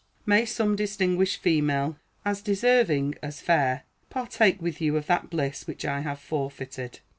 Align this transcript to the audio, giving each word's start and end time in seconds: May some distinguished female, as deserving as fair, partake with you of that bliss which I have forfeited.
May 0.25 0.45
some 0.45 0.75
distinguished 0.75 1.43
female, 1.43 1.95
as 2.25 2.41
deserving 2.41 3.19
as 3.21 3.39
fair, 3.39 3.83
partake 4.09 4.59
with 4.59 4.81
you 4.81 4.97
of 4.97 5.05
that 5.05 5.29
bliss 5.29 5.67
which 5.67 5.85
I 5.85 5.99
have 5.99 6.17
forfeited. 6.19 7.01